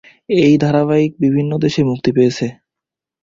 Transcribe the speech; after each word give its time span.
এই 0.39 0.53
ধারাবাহিক 0.57 1.11
বিভিন্ন 1.23 1.51
দেশে 1.63 1.81
মুক্তি 1.83 2.09
পেয়েছে। 2.17 2.47